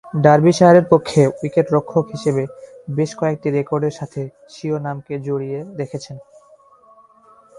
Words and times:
ডার্বিশায়ারের 0.21 0.85
পক্ষে 0.89 1.21
উইকেট-রক্ষক 1.39 2.05
হিসেবে 2.11 2.43
বেশ 2.87 3.11
কয়েকটি 3.15 3.47
রেকর্ডের 3.49 3.97
সাথে 3.99 4.21
স্বীয় 4.49 4.77
নামকে 4.79 5.13
জড়িয়ে 5.19 5.59
রেখেছেন। 5.79 6.17